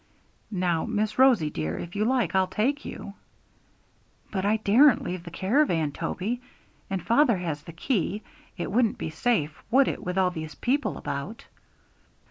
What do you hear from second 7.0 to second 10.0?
father has the key; it wouldn't be safe, would